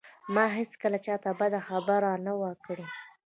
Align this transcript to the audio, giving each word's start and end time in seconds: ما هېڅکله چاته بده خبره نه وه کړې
ما 0.33 0.45
هېڅکله 0.57 0.97
چاته 1.05 1.31
بده 1.39 1.59
خبره 1.69 2.11
نه 2.25 2.33
وه 2.39 2.51
کړې 2.65 2.85